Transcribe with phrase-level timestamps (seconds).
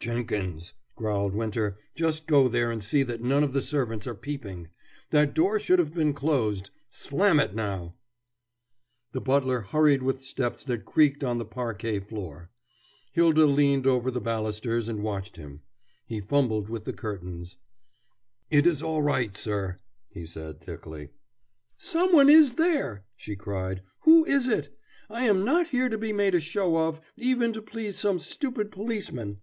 [0.00, 4.68] "Jenkins," growled Winter, "just go there and see that none of the servants are peeping.
[5.08, 6.68] That door should have been closed.
[6.90, 7.94] Slam it now!"
[9.12, 12.50] The butler hurried with steps that creaked on the parquet floor.
[13.12, 15.62] Hylda leaned over the balusters and watched him.
[16.04, 17.56] He fumbled with the curtains.
[18.50, 19.78] "It is all right, sir,"
[20.10, 21.12] he said thickly.
[21.78, 23.80] "Some one is there," she cried.
[24.00, 24.68] "Who is it?
[25.08, 28.70] I am not here to be made a show of, even to please some stupid
[28.70, 29.38] policemen."